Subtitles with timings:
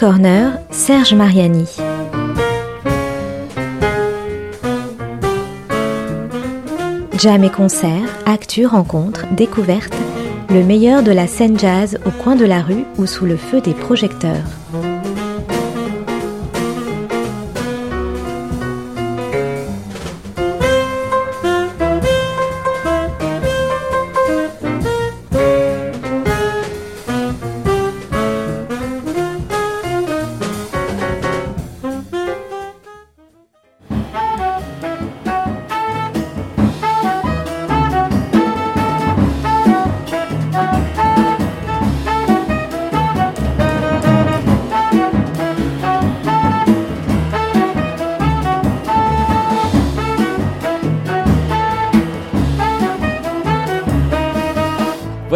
[0.00, 1.76] Corner, Serge Mariani.
[7.18, 9.92] Jam et concerts, actus, rencontres, découvertes,
[10.48, 13.60] le meilleur de la scène jazz au coin de la rue ou sous le feu
[13.60, 14.59] des projecteurs.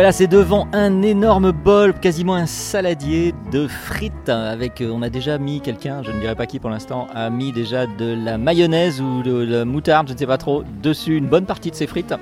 [0.05, 4.29] Voilà, c'est devant un énorme bol, quasiment un saladier de frites.
[4.29, 7.31] Avec, euh, on a déjà mis quelqu'un, je ne dirais pas qui pour l'instant, a
[7.31, 11.17] mis déjà de la mayonnaise ou de la moutarde, je ne sais pas trop, dessus
[11.17, 12.13] une bonne partie de ces frites.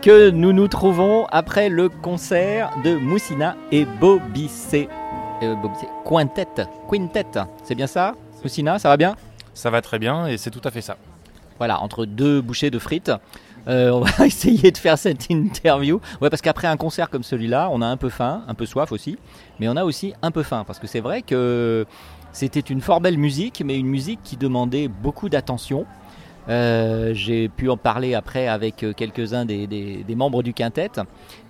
[0.00, 4.88] Que nous nous trouvons après le concert de Moussina et Bobissé.
[5.42, 5.88] Euh, Bobissé.
[6.08, 6.66] Quintet.
[6.90, 7.26] Quintet.
[7.64, 8.14] C'est bien ça?
[8.42, 9.14] Moussina, ça va bien?
[9.52, 10.96] Ça va très bien et c'est tout à fait ça.
[11.58, 13.12] Voilà, entre deux bouchées de frites.
[13.68, 16.00] Euh, on va essayer de faire cette interview.
[16.20, 18.92] Ouais, parce qu'après un concert comme celui-là, on a un peu faim, un peu soif
[18.92, 19.18] aussi,
[19.58, 21.86] mais on a aussi un peu faim parce que c'est vrai que
[22.32, 25.86] c'était une fort belle musique, mais une musique qui demandait beaucoup d'attention.
[26.48, 30.92] Euh, J'ai pu en parler après avec euh, quelques-uns des, membres du quintet.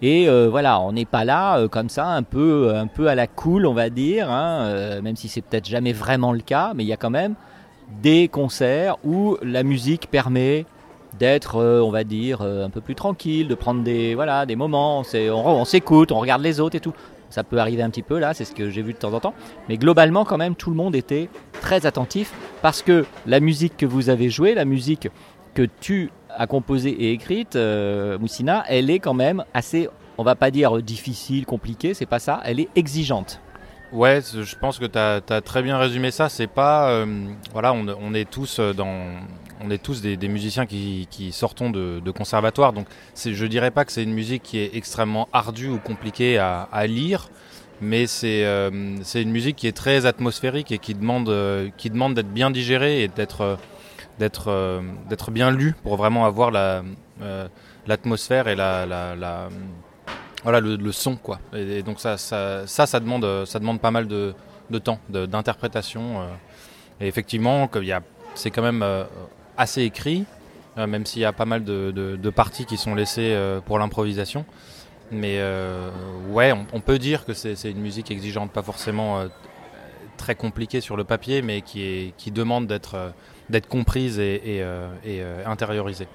[0.00, 3.66] Et voilà, on n'est pas là comme ça, un peu, un peu à la cool,
[3.66, 6.92] on va dire, hein, même si c'est peut-être jamais vraiment le cas, mais il y
[6.94, 7.34] a quand même
[8.02, 10.64] des concerts où la musique permet
[11.18, 14.56] d'être, euh, on va dire, euh, un peu plus tranquille, de prendre des, voilà, des
[14.56, 16.92] moments, on, s'écoute, on regarde les autres et tout.
[17.30, 19.20] Ça peut arriver un petit peu là, c'est ce que j'ai vu de temps en
[19.20, 19.34] temps.
[19.68, 21.28] Mais globalement, quand même, tout le monde était
[21.60, 22.32] très attentif
[22.62, 25.08] parce que la musique que vous avez jouée, la musique
[25.54, 29.88] que tu as composée et écrite, euh, Moussina, elle est quand même assez,
[30.18, 33.40] on va pas dire difficile, compliquée, c'est pas ça, elle est exigeante.
[33.92, 36.28] Ouais, je pense que tu as, très bien résumé ça.
[36.28, 37.04] C'est pas.
[37.52, 39.14] Voilà, on, est tous dans.
[39.60, 42.72] On est tous des, musiciens qui, sortons de, conservatoire.
[42.72, 46.86] Donc, je dirais pas que c'est une musique qui est extrêmement ardue ou compliquée à,
[46.86, 47.28] lire.
[47.82, 48.70] Mais c'est euh,
[49.14, 53.58] une musique qui est très atmosphérique et qui demande, euh, d'être bien digérée et d'être
[54.18, 56.50] d'être bien lu pour vraiment avoir
[57.86, 59.48] l'atmosphère la, et la,
[60.60, 64.34] le, son quoi et, donc ça, ça demande pas mal de,
[64.82, 66.26] temps d'interprétation euh,
[67.00, 67.68] et effectivement
[68.34, 69.04] c'est quand même euh,
[69.56, 70.26] assez écrit
[70.78, 73.78] euh, même s'il y a pas mal de, de, parties qui sont laissées euh, pour
[73.78, 74.44] l'improvisation.
[75.10, 75.90] Mais euh,
[76.30, 79.24] ouais on, peut dire que c'est une musique exigeante pas forcément
[80.16, 84.64] très compliquée sur le papier mais qui est qui demande d'être comprise et, et,
[85.04, 86.08] et intériorisée.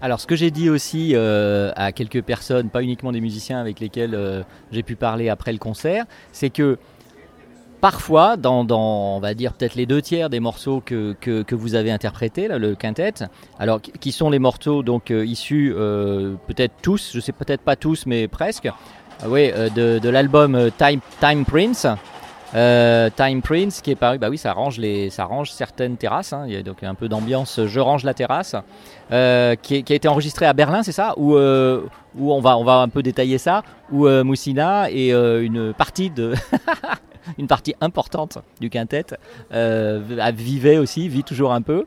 [0.00, 4.44] Alors, ce que j'ai dit aussi à quelques personnes, pas uniquement des musiciens avec lesquels
[4.70, 6.78] j'ai pu parler après le concert, c'est que
[7.82, 11.90] parfois, dans, on va dire peut-être les deux tiers des morceaux que, que, vous avez
[11.90, 13.12] interprétés, là, le quintet,
[13.58, 15.74] alors qui sont les morceaux donc euh, issus
[16.46, 18.70] peut-être tous, je sais peut-être pas tous, mais presque,
[19.26, 21.86] oui, de, de l'album Time, Time Prince.
[22.54, 26.32] Euh, Time Prince qui est paru, bah oui, ça range, les, ça range certaines terrasses.
[26.32, 26.44] Hein.
[26.46, 27.60] Il y a donc un peu d'ambiance.
[27.64, 28.56] Je range la terrasse,
[29.10, 32.64] euh, qui, a été enregistré à Berlin, c'est ça Où, euh, où on va, on
[32.64, 33.62] va un peu détailler ça.
[33.90, 36.34] Où euh, Moussina et une partie de,
[37.38, 39.06] une partie importante du quintet
[39.50, 41.86] vivait aussi, vit toujours un peu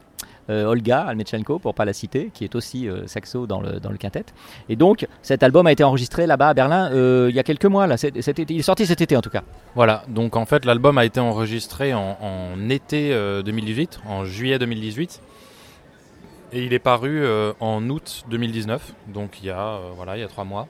[0.50, 4.26] euh, Olga Almechenko, pour pas la citer, qui est aussi euh, saxo dans le, quintet.
[4.70, 7.66] Et donc, cet album a été enregistré là-bas à Berlin euh, il y a quelques
[7.66, 7.88] mois.
[7.88, 7.96] Là.
[8.04, 9.44] Il est sorti cet été en tout cas.
[9.74, 13.10] Voilà, donc en fait, l'album a été enregistré en, en été
[13.44, 15.22] 2018, en juillet 2018.
[16.54, 17.26] Et il est paru
[17.60, 20.68] en août 2019, donc il y a, voilà, il y a trois mois.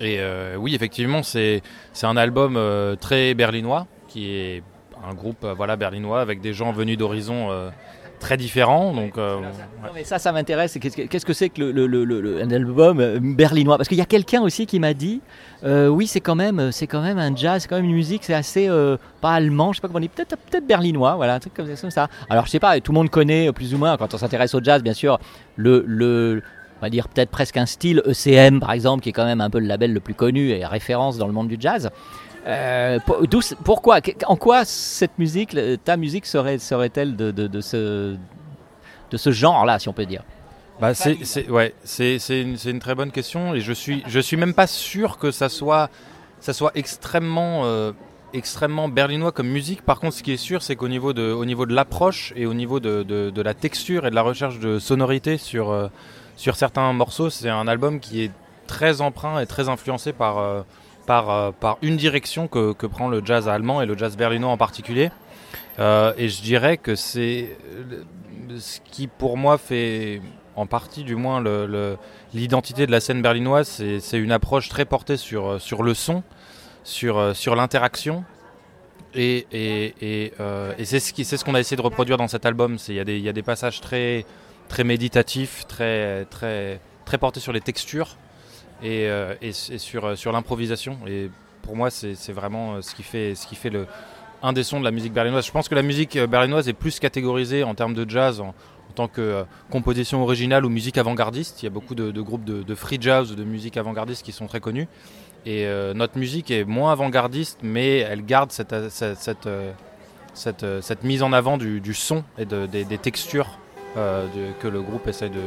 [0.00, 0.20] Et
[0.58, 1.62] oui, effectivement, c'est
[2.02, 2.58] un album
[3.00, 4.62] très berlinois, qui est
[5.08, 7.50] un groupe voilà, berlinois avec des gens venus d'horizons
[8.18, 8.92] très différents.
[8.94, 10.78] Donc, euh, non, mais ça, ça m'intéresse.
[10.80, 13.76] Qu'est-ce que c'est que le, le, le, un album berlinois?
[13.76, 15.20] Parce qu'il y a quelqu'un aussi qui m'a dit,
[15.64, 18.24] euh, oui, c'est quand même, c'est quand même un jazz, c'est quand même une musique,
[18.24, 21.34] c'est assez euh, pas allemand, je sais pas comment on dit, peut-être peut-être berlinois, voilà,
[21.34, 22.08] un truc comme ça.
[22.30, 24.62] Alors je sais pas, tout le monde connaît plus ou moins quand on s'intéresse au
[24.62, 25.18] jazz, bien sûr,
[25.56, 26.42] le, le
[26.78, 29.50] on va dire peut-être presque un style ECM par exemple, qui est quand même un
[29.50, 31.90] peu le label le plus connu et référence dans le monde du jazz.
[32.46, 33.18] Euh, pour,
[33.64, 38.16] pourquoi En quoi cette musique, ta musique serait, serait-elle de, ce,
[39.10, 40.22] de ce genre-là, si on peut dire?
[40.80, 44.66] Bah c'est ouais une, une très bonne question et je suis je suis même pas
[44.66, 45.88] sûr que ça soit
[46.38, 47.92] ça soit extrêmement euh,
[48.34, 49.82] extrêmement berlinois comme musique.
[49.82, 52.80] Par contre, ce qui est sûr, c'est qu'au niveau de, de l'approche et au niveau
[52.80, 55.88] de, de, de, la texture et de la recherche de sonorité sur, euh,
[56.36, 58.30] sur certains morceaux, c'est un album qui est
[58.66, 60.62] très emprunt et très influencé par, euh,
[61.06, 64.50] par, euh, par une direction que, que, prend le jazz allemand et le jazz berlinois
[64.50, 65.10] en particulier.
[65.78, 67.56] et je dirais que c'est
[68.58, 70.20] ce qui, pour moi, fait
[70.54, 71.42] en partie du moins
[72.32, 76.22] l'identité de la scène berlinoise, c'est une approche très portée sur, sur le son
[76.86, 78.24] sur, euh, sur l'interaction.
[79.14, 82.46] Et, et, et, euh, et c'est ce qu'on ce a essayé de reproduire dans cet
[82.46, 82.76] album.
[82.88, 84.24] Il y, y, a des passages très,
[84.68, 88.16] très méditatifs, très, très, très portés sur les textures
[88.82, 90.98] et, euh, sur, sur l'improvisation.
[91.06, 91.30] Et
[91.62, 93.86] pour moi, c'est vraiment ce qui fait, ce qui fait le,
[94.42, 95.46] un des sons de la musique berlinoise.
[95.46, 98.54] Je pense que la musique berlinoise est plus catégorisée en termes de jazz, en,
[98.94, 101.62] tant que composition originale ou musique avant-gardiste.
[101.62, 104.46] Il y a beaucoup de, groupes de, free jazz ou de musique avant-gardiste qui sont
[104.46, 104.88] très connus.
[105.44, 109.72] Et euh, notre musique est moins avant-gardiste, mais elle garde cette, cette, cette, euh,
[110.64, 113.58] euh, mise en avant du, son et de, des, des, textures
[113.96, 115.40] de, que le groupe essaie de,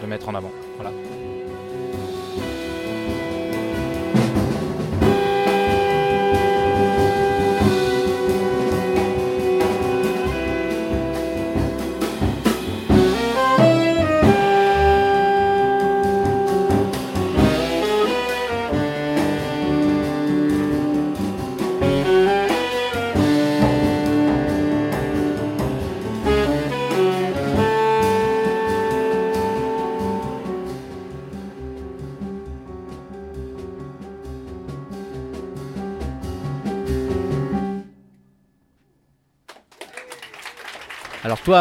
[0.00, 0.52] de mettre en avant.
[0.76, 0.92] Voilà.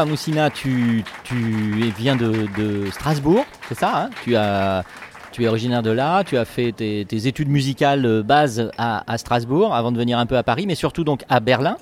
[0.06, 1.04] Moussina, tu,
[1.98, 4.10] viens de, Strasbourg, c'est ça hein?
[4.24, 4.36] Tu,
[5.44, 9.98] es originaire de là, tu as fait tes, études musicales base à, Strasbourg avant de
[9.98, 11.78] venir un peu à Paris, mais surtout donc à Berlin.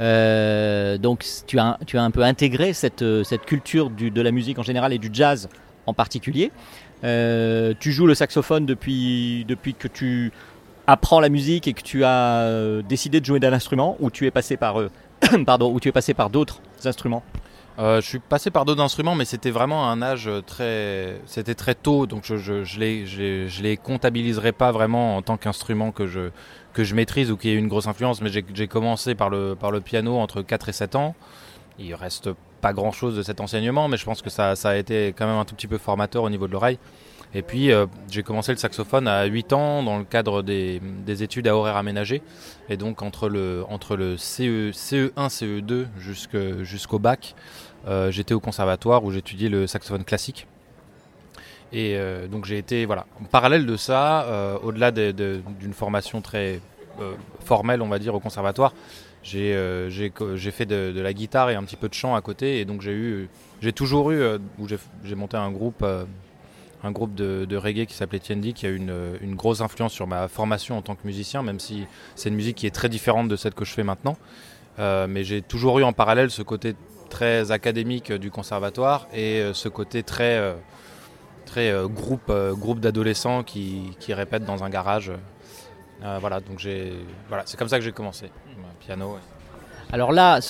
[0.00, 3.04] Euh, donc tu as, un peu intégré cette,
[3.46, 5.48] culture de la musique en général et du jazz
[5.86, 6.50] en particulier.
[7.04, 9.46] Euh, tu joues le saxophone depuis,
[9.78, 10.32] que tu
[10.86, 14.26] apprends la musique et que tu as euh, décidé de jouer d'un instrument ou tu
[14.26, 14.76] es passé par
[15.60, 17.22] où tu es passé par d'autres instruments?
[17.78, 21.74] Euh, je suis passé par d'autres instruments, mais c'était vraiment un âge très, c'était très
[21.74, 26.30] tôt, donc je, je, les, je, les comptabiliserai pas vraiment en tant qu'instrument que je,
[26.72, 28.20] que je maîtrise ou qui ait une grosse influence.
[28.20, 31.14] Mais j'ai commencé par le, par le piano entre 4 et 7 ans.
[31.78, 32.30] Il reste
[32.60, 35.26] pas grand chose de cet enseignement, mais je pense que ça, ça a été quand
[35.26, 36.78] même un tout petit peu formateur au niveau de l'oreille.
[37.34, 41.22] Et puis euh, j'ai commencé le saxophone à 8 ans dans le cadre des, des
[41.22, 42.22] études à horaire aménagé.
[42.68, 47.34] Et donc entre le, entre le CE, CE1, CE2 jusqu'au jusqu'au bac,
[47.86, 50.46] euh, j'étais au conservatoire où j'étudiais le saxophone classique.
[51.72, 56.60] Et euh, donc j'ai été, voilà, en parallèle de ça, euh, au-delà d'une formation très
[57.00, 58.74] euh, formelle, on va dire, au conservatoire,
[59.22, 59.90] j'ai euh,
[60.52, 62.60] fait de, la guitare et un petit peu de chant à côté.
[62.60, 64.22] Et donc j'ai toujours eu,
[64.58, 65.84] où j'ai monté un groupe
[66.84, 70.28] un groupe de, reggae qui s'appelait Tiendi, qui a une, une, grosse influence sur ma
[70.28, 71.86] formation en tant que musicien, même si
[72.16, 74.16] c'est une musique qui est très différente de celle que je fais maintenant.
[74.78, 76.74] Euh, mais j'ai toujours eu en parallèle ce côté
[77.10, 80.54] très académique du conservatoire et euh, ce côté très, euh,
[81.52, 85.12] très euh, groupe, euh, groupe d'adolescents qui, qui, répètent dans un garage.
[86.02, 86.94] Euh, voilà, donc j'ai,
[87.28, 88.30] voilà, c'est comme ça que j'ai commencé,
[88.80, 89.18] piano.
[89.92, 90.40] Alors là,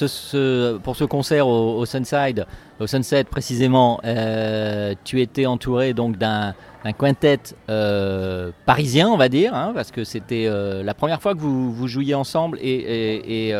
[0.82, 2.46] pour ce concert au, Sunside,
[2.78, 6.54] au Sunset précisément, euh, tu étais entouré donc d'un
[6.98, 11.40] quintet euh, parisien, on va dire, hein, parce que c'était euh, la première fois que
[11.40, 13.52] vous, vous jouiez ensemble et,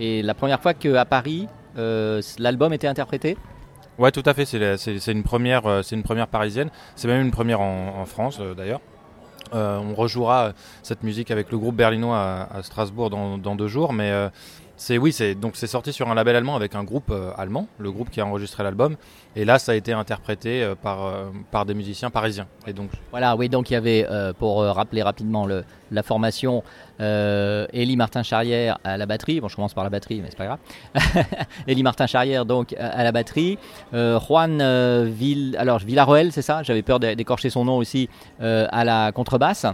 [0.00, 3.36] la première fois qu'à Paris, l'album était interprété?
[3.98, 4.44] Ouais, tout à fait.
[4.44, 6.70] C'est une première, c'est une première parisienne.
[6.96, 8.80] C'est même une première en, France d'ailleurs.
[9.52, 13.92] on rejouera cette musique avec le groupe berlinois à, à Strasbourg dans, dans, deux jours,
[13.92, 14.12] mais
[14.78, 17.66] c'est oui, c'est donc c'est sorti sur un label allemand avec un groupe euh, allemand,
[17.78, 18.96] le groupe qui a enregistré l'album.
[19.34, 22.46] Et là, ça a été interprété euh, par euh, par des musiciens parisiens.
[22.66, 24.06] Et donc voilà, oui, donc il y avait
[24.38, 26.62] pour rappeler rapidement le, la formation,
[27.00, 29.40] Élie Martin Charrière à la batterie.
[29.40, 30.58] Bon, je commence par la batterie, mais c'est pas grave.
[31.66, 33.58] Élie Martin Charrière donc à la batterie,
[33.92, 36.62] Juan Vill, alors Villaroel, c'est ça?
[36.62, 38.08] J'avais peur d'écorcher son nom aussi
[38.40, 39.66] à la contrebasse.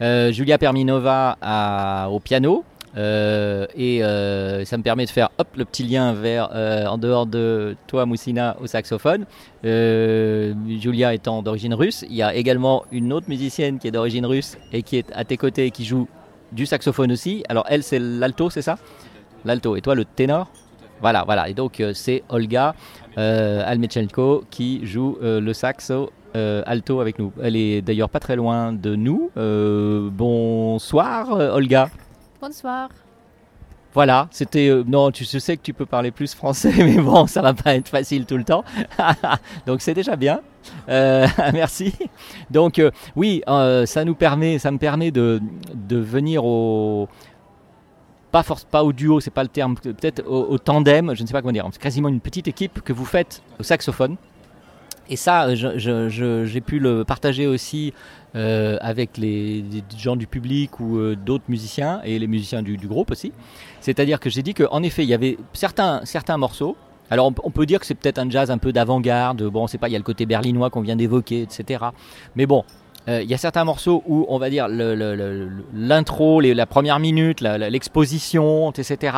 [0.00, 2.64] Julia Perminova au piano.
[2.96, 6.96] Euh, et euh, ça me permet de faire hop le petit lien vers euh, en
[6.96, 9.26] dehors de toi Moussina au saxophone.
[9.64, 14.56] Julia étant d'origine russe il y a également une autre musicienne qui est d'origine russe
[14.72, 16.06] et qui est à tes côtés qui joue
[16.52, 17.42] du saxophone aussi.
[17.48, 18.78] Alors elle c'est l'alto c'est ça?
[19.44, 19.76] L'alto.
[19.76, 20.50] Et toi le ténor?
[21.00, 21.48] Voilà voilà.
[21.48, 22.74] Et donc c'est Olga
[23.16, 27.32] Almechenko qui joue le saxo alto avec nous.
[27.42, 29.30] Elle est d'ailleurs pas très loin de nous.
[30.12, 31.88] Bonsoir Olga
[32.46, 32.90] Bonsoir.
[33.94, 34.68] Voilà, c'était.
[34.68, 37.54] Euh, non, tu je sais que tu peux parler plus français, mais bon, ça va
[37.54, 38.64] pas être facile tout le temps.
[39.66, 40.42] Donc c'est déjà bien.
[40.90, 41.94] Euh, merci.
[42.50, 45.40] Donc euh, oui, ça nous permet, ça me permet de,
[45.72, 47.08] de venir au
[48.30, 51.32] pas force, pas au duo, c'est pas le terme, peut-être au, tandem, je ne sais
[51.32, 51.66] pas comment dire.
[51.72, 54.16] C'est quasiment une petite équipe que vous faites au saxophone.
[55.08, 57.92] Et ça, j'ai pu le partager aussi
[58.36, 59.64] euh, avec les,
[59.96, 63.32] gens du public ou euh, d'autres musiciens et les musiciens du, groupe aussi.
[63.80, 66.76] C'est-à-dire que j'ai dit qu'en effet, il y avait certains, certains morceaux.
[67.10, 69.42] Alors on, peut dire que c'est peut-être un jazz un peu d'avant-garde.
[69.44, 71.84] Bon, c'est pas, il y a le côté berlinois qu'on vient d'évoquer, etc.
[72.34, 72.64] Mais bon,
[73.08, 78.72] euh, il y a certains morceaux où on va dire l'intro, la première minute, l'exposition,
[78.72, 79.16] etc.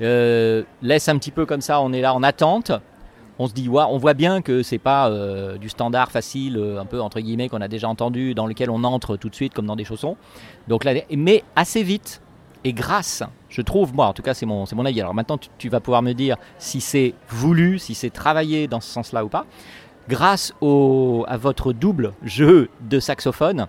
[0.00, 2.70] laisse un petit peu comme ça, on est là en attente
[3.38, 6.86] on se dit, on voit bien que c'est pas euh, du standard facile, euh, un
[6.86, 9.66] peu entre guillemets, qu'on a déjà entendu, dans lequel on entre tout de suite comme
[9.66, 10.16] dans des chaussons.
[10.68, 12.22] Donc mais assez vite,
[12.64, 15.68] et grâce, je trouve, moi en tout cas c'est mon, mon avis, alors maintenant tu,
[15.68, 19.46] vas pouvoir me dire si c'est voulu, si c'est travaillé dans ce sens-là ou pas,
[20.08, 23.66] grâce à votre double jeu de saxophone,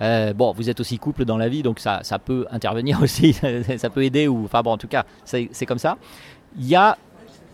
[0.00, 3.32] euh, bon, vous êtes aussi couple dans la vie, donc ça, ça peut intervenir aussi,
[3.32, 5.96] ça peut aider, ou enfin bon, en tout cas, c'est comme ça.
[6.56, 6.96] Il y a,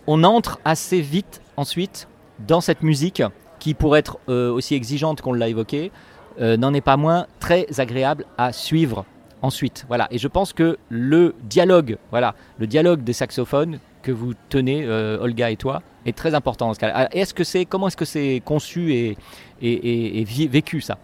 [0.07, 2.07] on entre assez vite ensuite
[2.47, 3.23] dans cette musique
[3.59, 5.91] qui, pour être euh, aussi exigeante qu'on l'a évoqué,
[6.39, 9.05] euh, n'en est pas moins très agréable à suivre
[9.41, 9.85] ensuite.
[9.87, 10.07] Voilà.
[10.11, 15.17] Et je pense que le dialogue, voilà, le dialogue des saxophones que vous tenez, euh,
[15.19, 16.71] Olga et toi, est très important.
[17.11, 19.17] Est-ce que c'est, comment est-ce que c'est conçu et,
[19.61, 20.97] et, vécu ça?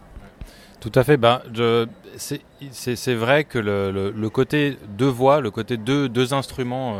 [0.80, 1.16] Tout à fait.
[1.16, 1.42] Ben,
[2.16, 6.96] c'est, vrai que le, côté deux voix, le côté deux, deux instruments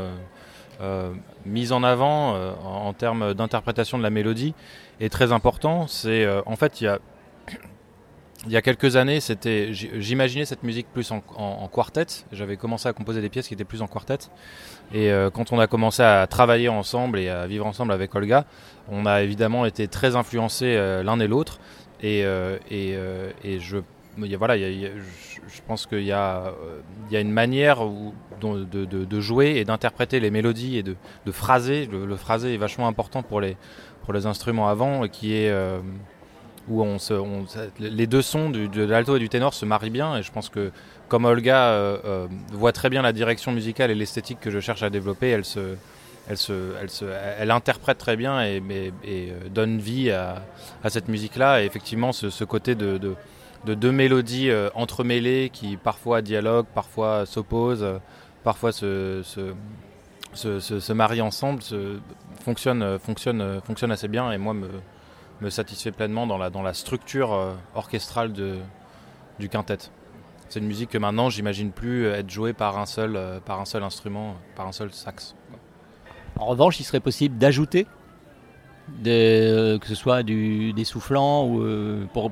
[1.46, 4.54] mise en avant euh, en, termes d'interprétation de la mélodie
[5.00, 5.86] est très important.
[5.86, 6.98] C'est euh, en fait il y a
[8.46, 12.06] il y a quelques années, c'était, j'imaginais cette musique plus en, quartet.
[12.32, 14.18] J'avais commencé à composer des pièces qui étaient plus en quartet.
[14.92, 18.44] Et quand on a commencé à travailler ensemble et à vivre ensemble avec Olga,
[18.90, 20.74] on a évidemment été très influencés
[21.04, 21.60] l'un et l'autre.
[22.02, 22.24] Et,
[22.68, 22.98] et,
[23.44, 23.78] et, je
[24.16, 26.52] voilà, je pense qu'il y, a,
[27.08, 27.80] il y a une manière
[28.40, 30.96] de, jouer et d'interpréter les mélodies et de,
[31.30, 31.86] phraser.
[31.86, 33.56] Le, phraser est vachement important pour les,
[34.04, 35.80] pour les instruments avant, qui est euh,
[36.68, 37.14] où on se,
[37.78, 40.16] les deux sons de l'alto et du ténor se marient bien.
[40.16, 40.70] Et je pense que
[41.08, 44.82] comme Olga euh, euh, voit très bien la direction musicale et l'esthétique que je cherche
[44.82, 45.76] à développer, elle se,
[46.28, 47.04] elle, se, elle, se,
[47.38, 48.62] elle interprète très bien et,
[49.50, 50.42] donne vie à,
[50.82, 51.62] à cette musique-là.
[51.62, 53.14] Et effectivement, ce, côté de, de
[53.64, 57.86] deux mélodies euh, entremêlées qui parfois dialoguent, parfois s'opposent,
[58.44, 59.54] parfois se, se,
[60.34, 61.62] se, se, marient ensemble,
[62.40, 64.68] fonctionne, fonctionne, fonctionne assez bien et moi me,
[65.42, 68.56] me satisfait pleinement dans la, dans la structure euh, orchestrale de,
[69.38, 69.78] du quintet.
[70.48, 73.64] C'est une musique que maintenant j'imagine plus être jouée par un seul, euh, par un
[73.64, 75.34] seul instrument, par un seul sax.
[76.38, 77.86] En revanche, il serait possible d'ajouter
[79.04, 82.30] que ce soit du, des soufflants ou euh, pour,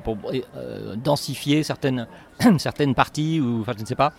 [0.55, 2.07] euh, densifier certaines,
[2.57, 4.13] certaines parties ou enfin je ne sais pas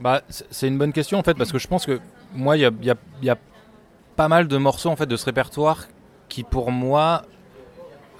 [0.00, 2.00] bah, c'est une bonne question en fait parce que je pense que
[2.34, 3.36] moi il y a, y, a, y a,
[4.16, 5.86] pas mal de morceaux en fait de ce répertoire
[6.28, 7.22] qui pour moi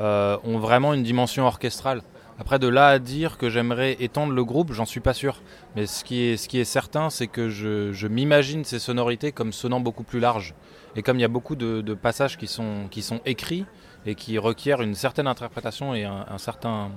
[0.01, 2.03] euh, ont vraiment une dimension orchestrale.
[2.41, 5.43] Après de là à dire que j'aimerais étendre le groupe, j'en suis pas sûr.
[5.75, 9.33] Mais ce qui est, ce qui est certain, c'est que je, je m'imagine ces sonorités
[9.33, 10.55] comme sonnant beaucoup plus large.
[10.97, 13.67] Et comme il y a beaucoup de, passages qui sont, qui sont écrits
[14.07, 16.91] et qui requièrent une certaine interprétation et un, certain,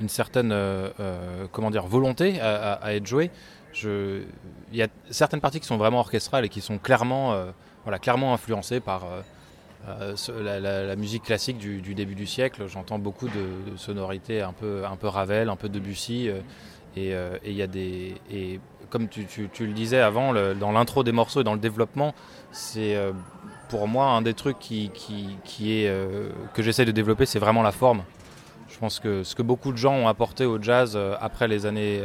[0.00, 3.30] une certaine euh, euh, comment dire, volonté à, être jouée,
[3.72, 4.22] je,
[4.70, 7.50] il y a certaines parties qui sont vraiment orchestrales et qui sont clairement, euh,
[7.84, 9.06] voilà, clairement influencées par
[9.86, 12.66] la, musique classique du, début du siècle.
[12.68, 16.30] J'entends beaucoup de, sonorités un peu, Ravel, un peu Debussy.
[16.96, 18.14] a des.
[18.30, 18.60] Et
[18.92, 19.26] comme tu,
[19.60, 22.14] le disais avant, dans l'intro des morceaux et dans le développement,
[22.50, 23.12] c'est euh,
[23.70, 24.90] pour moi un des trucs qui,
[25.60, 28.04] est, euh, que j'essaie de développer, c'est vraiment la forme.
[28.68, 31.64] Je pense que ce que beaucoup de gens ont apporté au jazz euh, après les
[31.64, 32.02] années.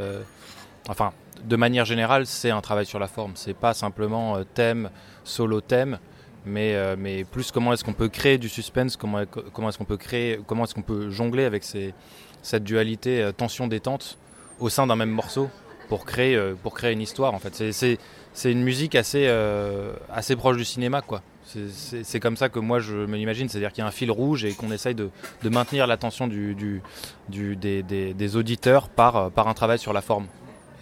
[0.88, 1.12] enfin,
[1.43, 3.34] de manière générale, c'est un travail sur la forme.
[3.36, 4.89] C'est pas simplement thème,
[5.25, 6.00] solo thème,
[6.48, 10.39] mais, mais plus comment est-ce qu'on peut créer du suspense, comment, est-ce qu'on peut créer,
[10.48, 14.18] comment est-ce qu'on peut jongler avec cette dualité tension-détente
[14.60, 15.50] au sein d'un même morceau
[15.88, 17.72] pour créer, euh, pour créer une histoire en fait.
[18.34, 21.22] C'est une musique assez, euh, assez proche du cinéma quoi.
[21.46, 24.44] C'est comme ça que moi je me l'imagine, c'est-à-dire qu'il y a un fil rouge
[24.44, 25.10] et qu'on essaye de,
[25.44, 26.56] de, maintenir l'attention du,
[27.30, 30.27] du, des, des, auditeurs par, euh, par un travail sur la forme.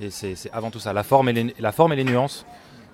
[0.01, 2.45] Et c'est avant tout ça, la forme et la forme et les nuances.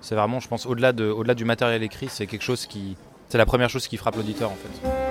[0.01, 2.95] C'est vraiment, je pense, au-delà de, au du matériel écrit, c'est quelque chose qui,
[3.29, 5.10] c'est la première chose qui frappe l'auditeur en fait.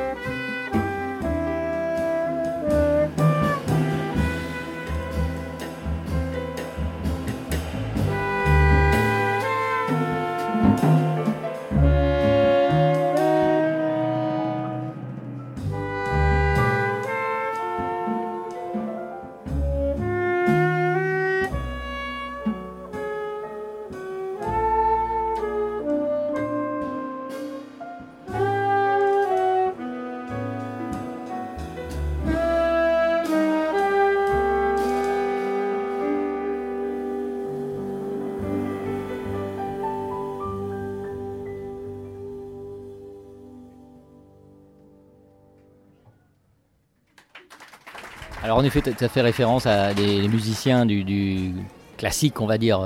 [48.50, 51.54] Alors en effet, tu as fait référence à des musiciens du,
[51.96, 52.80] classique, on va dire,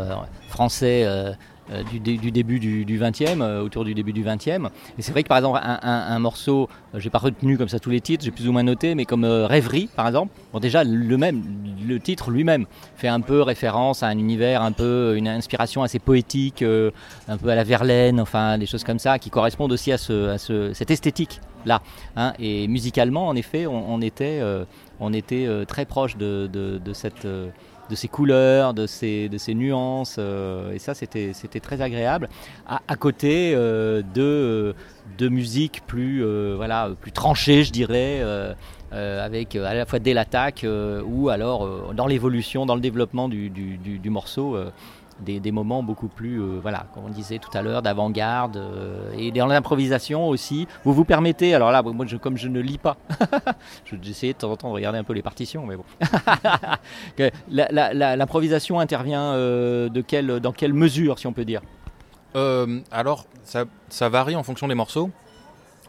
[0.50, 1.32] français euh,
[1.90, 1.98] du,
[2.30, 4.68] début du, 20e, euh, autour du début du 20e.
[4.98, 7.90] Et c'est vrai que par exemple, un, morceau, euh, j'ai pas retenu comme ça tous
[7.90, 11.16] les titres, j'ai plus ou moins noté, mais comme Rêverie par exemple, bon, déjà le
[11.16, 11.42] même,
[11.86, 12.66] le titre lui-même
[12.96, 17.48] fait un peu référence à un univers, un peu une inspiration assez poétique, un peu
[17.48, 21.40] à la Verlaine, enfin des choses comme ça, qui correspondent aussi à, ce, cette esthétique
[21.64, 21.80] là.
[22.16, 22.34] Hein.
[22.38, 24.42] Et musicalement, en effet, on, était,
[25.00, 27.26] on était très proche de, de cette
[27.90, 30.16] de ces couleurs, de ces, de ces nuances.
[30.18, 32.28] Euh, et ça, c'était, très agréable.
[32.66, 34.74] À, côté euh, de,
[35.18, 38.22] de musique plus, euh, voilà, plus tranchée, je dirais,
[38.92, 40.64] avec à la fois dès l'attaque
[41.04, 44.56] ou alors dans l'évolution, dans le développement du, du morceau
[45.24, 49.30] des, moments beaucoup plus, euh, voilà, comme on disait tout à l'heure, d'avant-garde euh, et
[49.32, 50.68] dans l'improvisation aussi.
[50.84, 52.96] Vous vous permettez, alors là, moi, comme je ne lis pas,
[54.02, 55.84] j'essaie de temps en temps de regarder un peu les partitions, mais bon.
[57.50, 61.62] L'improvisation intervient euh, de quelle, dans quelle mesure, si on peut dire?
[62.90, 65.10] Alors, ça, ça, varie en fonction des morceaux,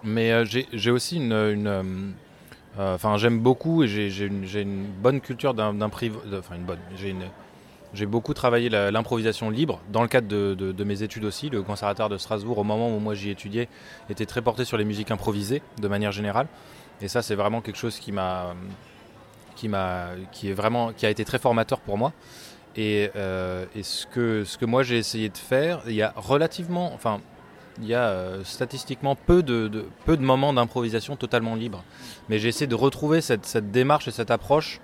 [0.04, 2.13] mais j'ai aussi une,
[2.78, 6.21] enfin, j'aime beaucoup et j'ai une, une, bonne culture d'improvisation.
[6.38, 6.80] Enfin, une bonne.
[6.95, 7.24] J'ai une
[7.95, 11.49] j'ai beaucoup travaillé l'improvisation libre dans le cadre de, mes études aussi.
[11.49, 13.67] Le conservatoire de Strasbourg, au moment où moi j'y étudiais,
[14.10, 16.47] était très porté sur les musiques improvisées de manière générale.
[17.01, 18.53] Et ça, c'est vraiment quelque chose qui m'a,
[19.55, 22.13] qui m'a, qui est vraiment, qui a été très formateur pour moi.
[22.75, 26.93] Et, euh, ce que ce que moi j'ai essayé de faire, il y a relativement,
[26.93, 27.21] enfin,
[27.81, 31.84] il y a euh, statistiquement peu de, peu de moments d'improvisation totalement libres.
[32.27, 34.81] Mais j'ai essayé de retrouver cette démarche et cette approche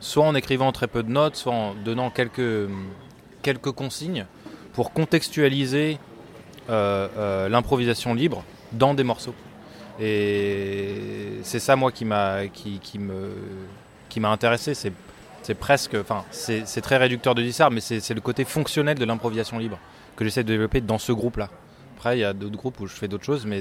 [0.00, 2.68] soit en écrivant très peu de notes, soit en donnant quelques,
[3.42, 4.26] quelques consignes
[4.72, 5.98] pour contextualiser
[6.68, 9.34] euh, euh, l'improvisation libre dans des morceaux.
[10.00, 13.32] Et c'est ça, moi, qui m'a qui, qui me
[14.08, 14.74] qui m'a intéressé.
[14.74, 14.92] C'est
[15.42, 19.04] c'est presque, enfin, c'est très réducteur de dire ça, mais c'est le côté fonctionnel de
[19.04, 19.78] l'improvisation libre
[20.16, 21.50] que j'essaie de développer dans ce groupe-là.
[21.96, 23.60] Après, il y a d'autres groupes où je fais d'autres choses, mais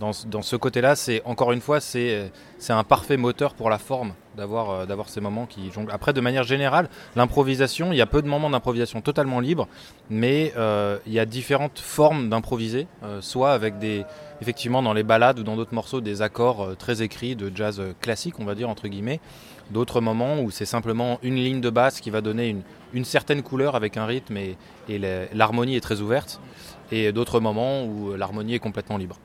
[0.00, 2.30] dans, ce côté-là, c'est encore une fois, c'est
[2.68, 5.90] un parfait moteur pour la forme d'avoir euh, d'avoir ces moments qui jonglent.
[5.90, 9.66] Après, de manière générale, l'improvisation, il y a peu de moments d'improvisation totalement libres,
[10.10, 14.04] mais euh, il y a différentes formes d'improviser, euh, soit avec des
[14.42, 18.38] effectivement dans les balades ou dans d'autres morceaux des accords très écrits de jazz classique,
[18.38, 19.20] on va dire entre guillemets.
[19.70, 22.54] D'autres moments où c'est simplement une ligne de basse qui va donner
[22.92, 24.56] une, certaine couleur avec un rythme et
[25.32, 26.40] l'harmonie est très ouverte.
[26.92, 29.16] Et d'autres moments où l'harmonie est complètement libre.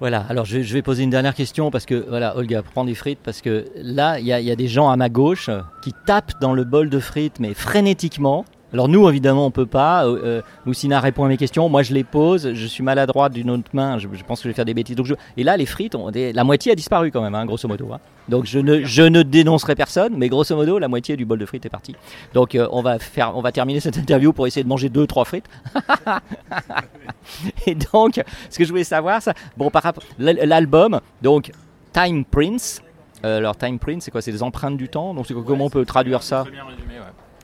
[0.00, 3.18] Voilà, alors je, vais poser une dernière question parce que, voilà, Olga, prends des frites
[3.22, 5.50] parce que là, il y a, des gens à ma gauche
[5.82, 8.44] qui tapent dans le bol de frites, mais frénétiquement.
[8.72, 10.06] Alors nous, évidemment, on peut pas.
[10.06, 11.68] Euh, euh, Moussina répond à mes questions.
[11.68, 12.52] Moi, je les pose.
[12.52, 13.98] Je suis maladroit d'une autre main.
[13.98, 14.96] Je, pense que je vais faire des bêtises.
[14.96, 15.14] Donc.
[15.36, 17.92] Et là, les frites, la moitié a disparu quand même, hein, grosso modo.
[17.92, 18.00] Hein.
[18.28, 21.70] Donc je ne, dénoncerai personne, mais grosso modo, la moitié du bol de frites est
[21.70, 21.96] partie.
[22.34, 25.48] Donc euh, on va terminer cette interview pour essayer de manger deux, trois frites.
[27.66, 29.70] et donc, ce que je voulais savoir, ça, bon,
[30.18, 31.52] l'album, donc
[31.94, 32.82] Time Prince.
[33.22, 34.20] alors Time Prince, c'est quoi?
[34.20, 35.14] C'est des empreintes du temps?
[35.14, 36.44] Donc comment on peut traduire ça?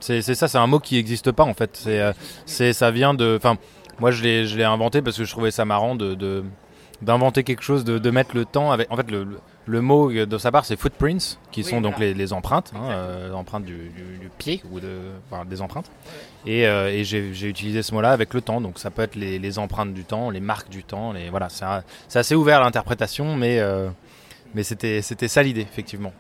[0.05, 1.71] C'est ça, c'est un mot qui n'existe pas en fait.
[1.75, 2.13] C'est, euh,
[2.47, 3.37] c'est, ça vient de.
[3.37, 3.57] Enfin,
[3.99, 6.45] moi je l'ai, je l'ai inventé parce que je trouvais ça marrant de,
[7.01, 8.91] d'inventer quelque chose, de, de, mettre le temps avec.
[8.93, 9.27] En fait, le,
[9.67, 13.33] le mot de sa part, c'est footprints, qui sont donc les, les, empreintes, hein, euh,
[13.33, 13.91] empreintes du,
[14.21, 14.99] du, pied ou de,
[15.31, 15.91] enfin, des empreintes.
[16.45, 19.15] Et, euh, et j'ai, j'ai utilisé ce mot-là avec le temps, donc ça peut être
[19.15, 21.13] les, les, empreintes du temps, les marques du temps.
[21.13, 21.65] Les, voilà, c'est,
[22.09, 23.61] c'est assez ouvert à l'interprétation, mais
[24.55, 26.13] mais c'était c'était ça l'idée effectivement.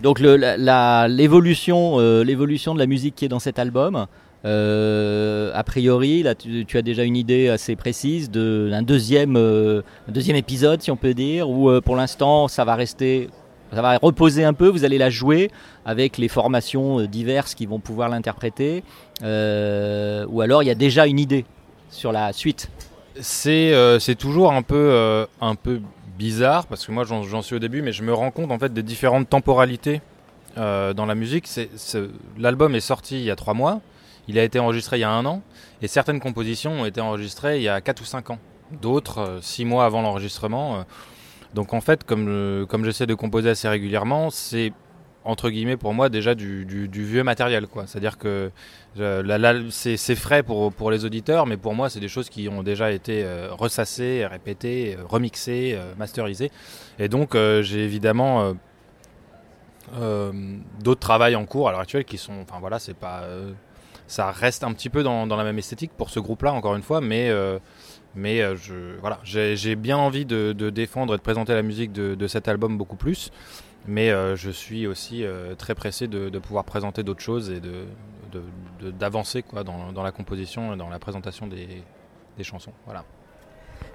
[0.00, 4.06] Donc l'évolution euh, l'évolution de la musique qui est dans cet album.
[4.44, 10.36] Euh, a priori, là, tu, as déjà une idée assez précise d'un deuxième, euh, deuxième
[10.36, 13.30] épisode, si on peut dire, où pour l'instant, ça va rester,
[13.72, 14.68] ça va reposer un peu.
[14.68, 15.50] Vous allez la jouer
[15.84, 18.84] avec les formations diverses qui vont pouvoir l'interpréter,
[19.22, 21.44] ou alors il y a déjà une idée
[21.90, 22.70] sur la suite.
[23.20, 25.80] C'est c'est toujours un peu un peu
[26.18, 28.74] bizarre parce que moi j'en suis au début, mais je me rends compte en fait
[28.74, 30.02] des différentes temporalités
[30.58, 31.48] euh, dans la musique.
[32.36, 33.80] L'album est sorti il y a trois mois,
[34.26, 35.42] il a été enregistré il y a un an,
[35.80, 38.38] et certaines compositions ont été enregistrées il y a quatre ou cinq ans,
[38.82, 40.76] d'autres euh, six mois avant l'enregistrement.
[40.76, 40.82] Euh.
[41.54, 44.72] donc en fait, comme, comme j'essaie de composer assez régulièrement, c'est
[45.28, 48.50] entre guillemets pour moi déjà du, vieux matériel quoi c'est à dire que
[49.70, 53.24] c'est frais pour, les auditeurs mais pour moi c'est des choses qui ont déjà été
[53.24, 56.50] euh, ressassées répétées euh, remixées euh, masterisées
[56.98, 58.54] et donc j'ai évidemment
[60.80, 63.24] d'autres travails en cours à l'heure actuelle qui sont enfin voilà c'est pas
[64.06, 67.02] ça reste un petit peu dans, la même esthétique pour ce groupe-là, encore une fois,
[67.02, 67.30] mais
[68.14, 68.42] mais
[69.00, 72.96] voilà, j'ai bien envie de, défendre et de présenter la musique de, cet album beaucoup
[72.96, 73.30] plus.
[73.86, 75.24] Mais je suis aussi
[75.56, 77.60] très pressé de, pouvoir présenter d'autres choses et
[78.98, 81.82] d'avancer quoi dans, la composition et dans la présentation des,
[82.42, 82.72] chansons.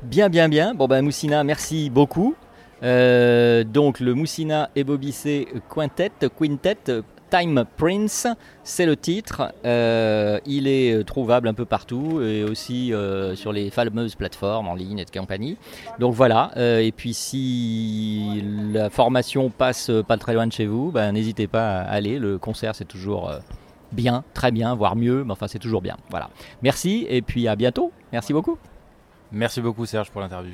[0.01, 0.73] Bien, bien, bien.
[0.73, 2.35] Bon, ben, Moussina, merci beaucoup.
[2.83, 7.01] Euh, donc, le Moussina et Bobissé Quintet, Quintet,
[7.33, 8.27] Time Prince,
[8.63, 9.51] c'est le titre.
[9.65, 14.75] Euh, il est trouvable un peu partout et aussi euh, sur les fameuses plateformes en
[14.75, 15.57] ligne et de compagnie.
[15.97, 16.51] Donc voilà.
[16.55, 21.79] et puis si la formation passe pas très loin de chez vous, ben, n'hésitez pas
[21.79, 22.19] à aller.
[22.19, 23.31] Le concert, c'est toujours
[23.91, 25.97] bien, très bien, voire mieux, mais enfin c'est toujours bien.
[26.11, 26.29] Voilà.
[26.61, 27.91] Merci et puis à bientôt.
[28.11, 28.59] Merci beaucoup.
[29.31, 30.53] Merci beaucoup Serge pour l'interview.